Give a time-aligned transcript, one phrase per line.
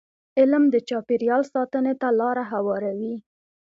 [0.39, 3.15] علم د چاپېریال ساتنې ته لاره هواروي.